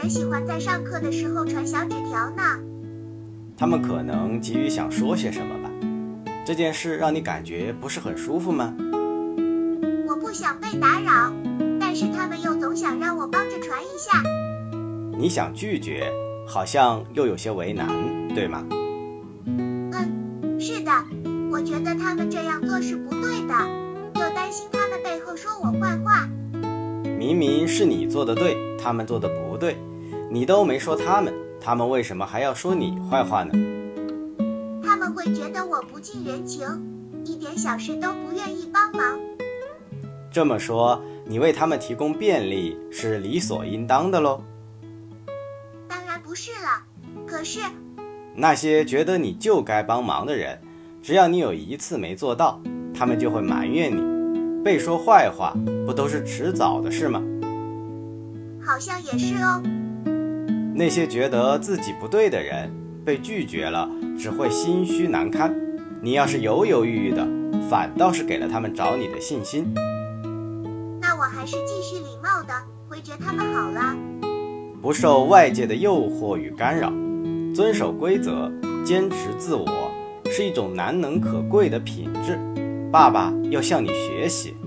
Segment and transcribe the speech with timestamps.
[0.00, 2.42] 人喜欢在上课的时候传小纸条呢。
[3.56, 5.68] 他们可能急于想说些什么吧？
[6.46, 8.76] 这件事让你感觉不是很舒服吗？
[10.06, 11.32] 我不想被打扰，
[11.80, 14.22] 但是他们又总想让我帮着传一下。
[15.18, 16.12] 你想拒绝，
[16.46, 17.88] 好像又有些为难，
[18.36, 18.64] 对吗？
[19.46, 20.92] 嗯，是的，
[21.50, 23.37] 我觉得他们这样做是不对
[27.18, 29.76] 明明是你做的对，他们做的不对，
[30.30, 33.52] 你都没说他们，他们为什么还要说你坏话呢？
[34.84, 36.64] 他们会觉得我不近人情，
[37.24, 39.18] 一点小事都不愿意帮忙。
[40.30, 44.40] 这么说，你为他们提供便利是理所应当的喽？
[45.88, 46.84] 当然不是了，
[47.26, 47.58] 可是
[48.36, 50.56] 那些觉得你就该帮忙的人，
[51.02, 52.60] 只要你有一次没做到，
[52.94, 54.17] 他们就会埋怨你。
[54.64, 55.54] 被说坏话
[55.86, 57.22] 不都是迟早的事吗？
[58.64, 59.62] 好像也是哦。
[60.74, 62.70] 那些觉得自己不对的人
[63.04, 65.54] 被拒绝了，只会心虚难堪。
[66.02, 67.26] 你要是犹犹豫豫的，
[67.68, 69.72] 反倒是给了他们找你的信心。
[71.00, 72.52] 那我还是继续礼貌的
[72.88, 73.96] 回绝他们好了。
[74.80, 76.92] 不受外界的诱惑与干扰，
[77.54, 78.52] 遵守规则，
[78.84, 79.66] 坚持自我，
[80.26, 82.38] 是一种难能可贵的品质。
[82.90, 84.57] 爸爸要向你学习。